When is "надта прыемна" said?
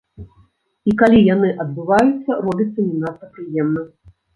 3.07-3.91